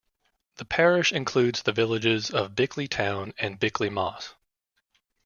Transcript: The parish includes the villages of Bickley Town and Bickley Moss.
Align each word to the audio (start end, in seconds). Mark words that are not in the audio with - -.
The 0.55 0.65
parish 0.65 1.11
includes 1.13 1.61
the 1.61 1.71
villages 1.73 2.31
of 2.31 2.55
Bickley 2.55 2.87
Town 2.87 3.35
and 3.37 3.59
Bickley 3.59 3.91
Moss. 3.91 4.33